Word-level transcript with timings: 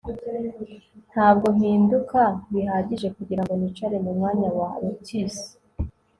ntabwo 1.11 1.47
mpinduka 1.57 2.21
bihagije 2.51 3.07
kugirango 3.15 3.53
nicare 3.59 3.97
mumwanya 4.03 4.49
wa 4.59 4.69
lotus 4.81 5.35